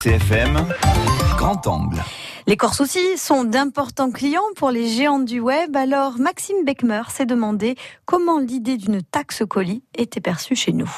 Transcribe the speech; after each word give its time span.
CFM, 0.00 0.64
grand 1.36 1.66
angle. 1.66 2.00
Les 2.46 2.56
Corses 2.56 2.80
aussi 2.80 3.18
sont 3.18 3.42
d'importants 3.42 4.12
clients 4.12 4.40
pour 4.54 4.70
les 4.70 4.86
géants 4.86 5.18
du 5.18 5.40
web. 5.40 5.74
Alors 5.74 6.20
Maxime 6.20 6.64
Beckmer 6.64 7.02
s'est 7.08 7.26
demandé 7.26 7.74
comment 8.04 8.38
l'idée 8.38 8.76
d'une 8.76 9.02
taxe 9.02 9.42
colis 9.48 9.82
était 9.96 10.20
perçue 10.20 10.54
chez 10.54 10.72
nous. 10.72 10.88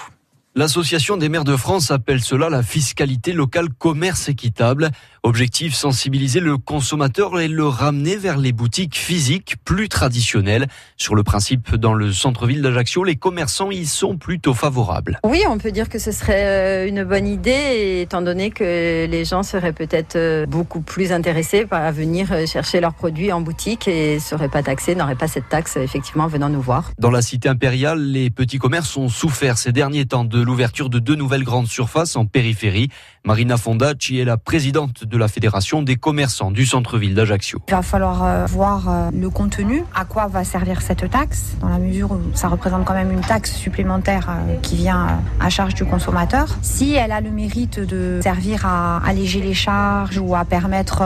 L'Association 0.61 1.17
des 1.17 1.31
maires 1.31 1.45
de 1.45 1.57
France 1.57 1.91
appelle 1.91 2.21
cela 2.21 2.51
la 2.51 2.63
fiscalité 2.63 3.33
locale 3.33 3.71
commerce 3.71 4.29
équitable. 4.29 4.91
Objectif 5.23 5.75
sensibiliser 5.75 6.39
le 6.39 6.59
consommateur 6.59 7.41
et 7.41 7.49
le 7.49 7.67
ramener 7.67 8.17
vers 8.17 8.37
les 8.37 8.53
boutiques 8.53 8.99
physiques 8.99 9.57
plus 9.65 9.89
traditionnelles. 9.89 10.67
Sur 10.99 11.15
le 11.15 11.23
principe, 11.23 11.77
dans 11.77 11.95
le 11.95 12.13
centre-ville 12.13 12.61
d'Ajaccio, 12.61 13.05
les 13.05 13.17
commerçants 13.17 13.71
y 13.71 13.87
sont 13.87 14.19
plutôt 14.19 14.53
favorables. 14.53 15.19
Oui, 15.25 15.43
on 15.49 15.57
peut 15.57 15.73
dire 15.73 15.89
que 15.89 15.99
ce 15.99 16.13
serait 16.13 16.85
euh, 16.85 16.89
une 16.89 17.05
bonne 17.05 17.27
idée, 17.27 18.03
étant 18.03 18.21
donné 18.21 18.51
que 18.51 19.07
les 19.07 19.25
gens 19.25 19.43
seraient 19.43 19.73
peut-être 19.73 20.17
euh, 20.17 20.45
beaucoup 20.45 20.83
plus 20.83 21.11
intéressés 21.11 21.67
à 21.71 21.91
venir 21.91 22.33
euh, 22.33 22.45
chercher 22.45 22.81
leurs 22.81 22.95
produits 22.95 23.33
en 23.33 23.41
boutique 23.41 23.89
et 23.89 24.17
ne 24.17 24.21
seraient 24.21 24.51
pas 24.51 24.63
taxés, 24.63 24.95
n'auraient 24.95 25.15
pas 25.15 25.29
cette 25.29 25.49
taxe 25.49 25.79
effectivement 25.79 26.27
venant 26.27 26.51
nous 26.51 26.61
voir. 26.61 26.91
Dans 26.99 27.11
la 27.11 27.23
cité 27.23 27.49
impériale, 27.49 28.03
les 28.03 28.29
petits 28.29 28.59
commerces 28.59 28.95
ont 28.99 29.09
souffert 29.09 29.57
ces 29.57 29.73
derniers 29.73 30.05
temps 30.05 30.25
de 30.25 30.50
l'ouverture 30.51 30.91
de 30.91 30.99
deux 30.99 31.15
nouvelles 31.15 31.45
grandes 31.45 31.69
surfaces 31.69 32.17
en 32.17 32.27
périphérie. 32.27 32.91
Marina 33.25 33.57
Fondacci 33.57 34.19
est 34.19 34.25
la 34.25 34.37
présidente 34.37 35.05
de 35.05 35.17
la 35.17 35.29
Fédération 35.29 35.83
des 35.83 35.95
commerçants 35.95 36.51
du 36.51 36.67
centre-ville 36.67 37.15
d'Ajaccio. 37.15 37.61
Il 37.69 37.73
va 37.73 37.83
falloir 37.83 38.25
euh, 38.25 38.47
voir 38.47 38.89
euh, 38.89 39.11
le 39.13 39.31
contenu, 39.31 39.85
à 39.95 40.05
quoi 40.05 40.27
va 40.27 40.43
servir 40.43 40.83
cette 40.83 41.09
taxe, 41.09 41.55
dans 41.61 41.69
la 41.69 41.79
mesure 41.79 42.13
où 42.13 42.21
ça 42.35 42.49
représente 42.49 42.85
quand 42.85 42.95
même 42.95 43.13
une 43.13 43.21
taxe 43.21 43.55
supplémentaire 43.55 44.29
euh, 44.31 44.57
qui 44.63 44.75
vient 44.75 45.21
à 45.39 45.51
charge 45.51 45.75
du 45.75 45.85
consommateur. 45.85 46.49
Si 46.63 46.95
elle 46.95 47.13
a 47.13 47.21
le 47.21 47.31
mérite 47.31 47.79
de 47.79 48.21
servir 48.23 48.67
à 48.67 49.01
alléger 49.07 49.41
les 49.41 49.55
charges 49.55 50.19
ou 50.19 50.35
à 50.35 50.45
permettre 50.45 51.03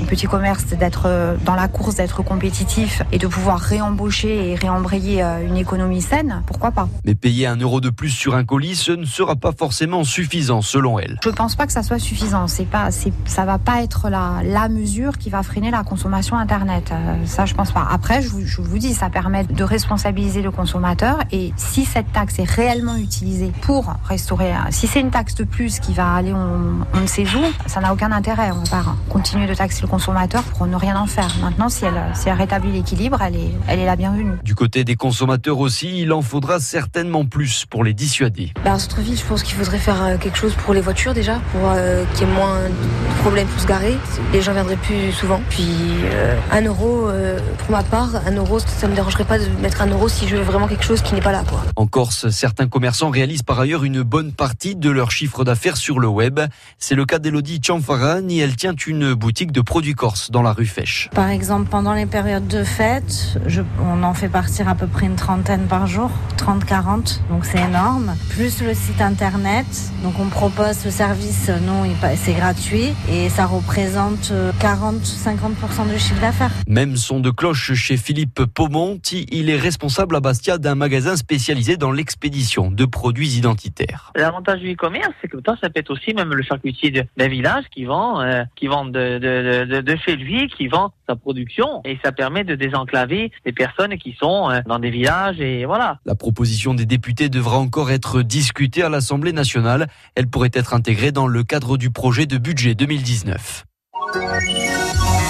aux 0.00 0.04
petits 0.04 0.26
commerces 0.26 0.66
d'être 0.66 1.36
dans 1.44 1.54
la 1.54 1.68
course, 1.68 1.96
d'être 1.96 2.22
compétitifs 2.22 3.02
et 3.10 3.18
de 3.18 3.26
pouvoir 3.26 3.58
réembaucher 3.58 4.50
et 4.50 4.54
réembrayer 4.54 5.22
une 5.22 5.56
économie 5.56 6.02
saine, 6.02 6.42
pourquoi 6.46 6.70
pas? 6.70 6.88
Mais 7.04 7.14
payer 7.14 7.46
un 7.46 7.56
euro 7.56 7.80
de 7.80 7.90
plus 7.90 8.10
sur 8.10 8.34
un 8.34 8.44
colis, 8.50 8.74
ce 8.74 8.90
ne 8.90 9.04
sera 9.04 9.36
pas 9.36 9.52
forcément 9.56 10.02
suffisant 10.02 10.60
selon 10.60 10.98
elle. 10.98 11.20
Je 11.22 11.30
pense 11.30 11.54
pas 11.54 11.66
que 11.66 11.72
ça 11.72 11.84
soit 11.84 12.00
suffisant. 12.00 12.48
C'est 12.48 12.64
pas, 12.64 12.90
c'est, 12.90 13.12
ça 13.24 13.44
va 13.44 13.58
pas 13.58 13.84
être 13.84 14.10
la, 14.10 14.40
la 14.42 14.68
mesure 14.68 15.18
qui 15.18 15.30
va 15.30 15.44
freiner 15.44 15.70
la 15.70 15.84
consommation 15.84 16.36
internet. 16.36 16.90
Euh, 16.90 17.14
ça, 17.26 17.46
je 17.46 17.54
pense 17.54 17.70
pas. 17.70 17.86
Après, 17.88 18.22
je 18.22 18.28
vous, 18.28 18.44
je 18.44 18.60
vous 18.60 18.78
dis, 18.78 18.92
ça 18.92 19.08
permet 19.08 19.44
de 19.44 19.62
responsabiliser 19.62 20.42
le 20.42 20.50
consommateur. 20.50 21.20
Et 21.30 21.52
si 21.56 21.84
cette 21.84 22.10
taxe 22.12 22.40
est 22.40 22.50
réellement 22.50 22.96
utilisée 22.96 23.52
pour 23.60 23.94
restaurer, 24.08 24.52
si 24.70 24.88
c'est 24.88 25.00
une 25.00 25.10
taxe 25.12 25.36
de 25.36 25.44
plus 25.44 25.78
qui 25.78 25.92
va 25.92 26.12
aller, 26.12 26.32
on, 26.32 26.80
on 26.92 27.00
ne 27.00 27.06
sait 27.06 27.22
où, 27.22 27.68
ça 27.68 27.80
n'a 27.80 27.92
aucun 27.92 28.10
intérêt. 28.10 28.50
On 28.50 28.64
va 28.64 28.82
continuer 29.08 29.46
de 29.46 29.54
taxer 29.54 29.82
le 29.82 29.88
consommateur 29.88 30.42
pour 30.42 30.66
ne 30.66 30.74
rien 30.74 30.96
en 30.96 31.06
faire. 31.06 31.32
Maintenant, 31.40 31.68
si 31.68 31.84
elle, 31.84 32.02
si 32.14 32.28
elle 32.28 32.36
rétablit 32.36 32.72
l'équilibre, 32.72 33.22
elle 33.22 33.36
est, 33.36 33.52
elle 33.68 33.78
est 33.78 33.86
la 33.86 33.94
bienvenue. 33.94 34.32
Du 34.42 34.56
côté 34.56 34.82
des 34.82 34.96
consommateurs 34.96 35.60
aussi, 35.60 36.00
il 36.00 36.12
en 36.12 36.22
faudra 36.22 36.58
certainement 36.58 37.24
plus 37.24 37.64
pour 37.64 37.84
les 37.84 37.94
dissuader. 37.94 38.39
Bah, 38.64 38.72
à 38.74 38.78
Centre-ville, 38.78 39.18
je 39.18 39.24
pense 39.24 39.42
qu'il 39.42 39.56
faudrait 39.56 39.78
faire 39.78 40.02
euh, 40.02 40.16
quelque 40.16 40.38
chose 40.38 40.54
pour 40.54 40.74
les 40.74 40.80
voitures 40.80 41.14
déjà, 41.14 41.40
pour 41.52 41.70
euh, 41.70 42.04
qu'il 42.14 42.26
y 42.26 42.30
ait 42.30 42.34
moins 42.34 42.58
de 42.68 43.20
problèmes 43.20 43.48
pour 43.48 43.60
se 43.60 43.66
garer. 43.66 43.96
Les 44.32 44.42
gens 44.42 44.52
viendraient 44.52 44.76
plus 44.76 45.12
souvent. 45.12 45.40
Puis 45.50 45.68
euh, 46.04 46.36
un 46.52 46.62
euro, 46.62 47.08
euh, 47.08 47.38
pour 47.58 47.70
ma 47.70 47.82
part, 47.82 48.10
un 48.26 48.32
euro, 48.32 48.58
ça 48.58 48.88
me 48.88 48.94
dérangerait 48.94 49.24
pas 49.24 49.38
de 49.38 49.46
mettre 49.60 49.82
un 49.82 49.88
euro 49.88 50.08
si 50.08 50.26
je 50.26 50.36
veux 50.36 50.42
vraiment 50.42 50.68
quelque 50.68 50.84
chose 50.84 51.02
qui 51.02 51.14
n'est 51.14 51.20
pas 51.20 51.32
là. 51.32 51.42
Quoi. 51.48 51.62
En 51.76 51.86
Corse, 51.86 52.30
certains 52.30 52.66
commerçants 52.66 53.10
réalisent 53.10 53.42
par 53.42 53.60
ailleurs 53.60 53.84
une 53.84 54.02
bonne 54.02 54.32
partie 54.32 54.76
de 54.76 54.90
leur 54.90 55.10
chiffre 55.10 55.44
d'affaires 55.44 55.76
sur 55.76 56.00
le 56.00 56.08
web. 56.08 56.40
C'est 56.78 56.94
le 56.94 57.04
cas 57.04 57.18
d'Elodie 57.18 57.60
Chanfaran 57.62 58.28
et 58.28 58.38
elle 58.38 58.56
tient 58.56 58.74
une 58.86 59.14
boutique 59.14 59.52
de 59.52 59.60
produits 59.60 59.94
corses 59.94 60.30
dans 60.30 60.42
la 60.42 60.52
rue 60.52 60.66
Fèche. 60.66 61.10
Par 61.14 61.28
exemple, 61.28 61.68
pendant 61.70 61.92
les 61.92 62.06
périodes 62.06 62.48
de 62.48 62.64
fête, 62.64 63.38
je, 63.46 63.62
on 63.82 64.02
en 64.02 64.14
fait 64.14 64.28
partir 64.28 64.68
à 64.68 64.74
peu 64.74 64.86
près 64.86 65.06
une 65.06 65.16
trentaine 65.16 65.66
par 65.66 65.86
jour, 65.86 66.10
30-40, 66.38 67.20
donc 67.30 67.44
c'est 67.44 67.60
énorme. 67.60 68.14
Plus 68.30 68.62
le 68.62 68.74
site 68.74 69.00
internet, 69.00 69.66
donc 70.04 70.14
on 70.20 70.28
propose 70.28 70.78
ce 70.78 70.88
service, 70.88 71.50
non, 71.66 71.82
c'est 72.14 72.32
gratuit 72.32 72.94
et 73.10 73.28
ça 73.28 73.44
représente 73.44 74.32
40-50% 74.60 75.90
du 75.90 75.98
chiffre 75.98 76.20
d'affaires. 76.20 76.52
Même 76.68 76.96
son 76.96 77.20
de 77.20 77.30
cloche 77.30 77.74
chez 77.74 77.96
Philippe 77.96 78.44
Paumonti, 78.44 79.26
il 79.32 79.50
est 79.50 79.58
responsable 79.58 80.14
à 80.14 80.20
Bastia 80.20 80.58
d'un 80.58 80.76
magasin 80.76 81.16
spécialisé 81.16 81.76
dans 81.76 81.90
l'expédition 81.90 82.70
de 82.70 82.84
produits 82.84 83.36
identitaires. 83.36 84.12
L'avantage 84.14 84.60
du 84.60 84.72
e-commerce, 84.72 85.12
c'est 85.20 85.28
que 85.28 85.38
toi, 85.38 85.56
ça 85.60 85.68
peut 85.68 85.80
être 85.80 85.90
aussi 85.90 86.14
même 86.14 86.32
le 86.32 86.42
charcutier 86.42 86.90
d'un 87.16 87.28
village 87.28 87.64
qui 87.74 87.84
vend, 87.84 88.20
euh, 88.20 88.44
qui 88.54 88.68
vend 88.68 88.84
de, 88.84 89.18
de, 89.18 89.64
de, 89.64 89.80
de, 89.80 89.96
chez 89.96 90.16
lui, 90.16 90.48
qui 90.48 90.68
vend 90.68 90.92
sa 91.08 91.16
production 91.16 91.82
et 91.84 91.98
ça 92.04 92.12
permet 92.12 92.44
de 92.44 92.54
désenclaver 92.54 93.32
les 93.44 93.52
personnes 93.52 93.98
qui 93.98 94.16
sont 94.18 94.50
euh, 94.50 94.60
dans 94.66 94.78
des 94.78 94.90
villages 94.90 95.40
et 95.40 95.64
voilà. 95.64 95.98
La 96.06 96.14
proposition 96.14 96.74
des 96.74 96.86
députés 96.86 97.28
devra 97.28 97.58
encore 97.58 97.90
être 98.20 98.26
discutée 98.26 98.82
à 98.82 98.88
l'Assemblée 98.88 99.32
nationale. 99.32 99.88
Elle 100.14 100.28
pourrait 100.28 100.50
être 100.52 100.74
intégrée 100.74 101.12
dans 101.12 101.26
le 101.26 101.42
cadre 101.42 101.76
du 101.76 101.90
projet 101.90 102.26
de 102.26 102.38
budget 102.38 102.74
2019. 102.74 103.64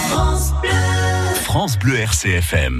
France 0.09 0.55
France 1.35 1.79
Bleu 1.79 1.97
RCFM. 1.97 2.69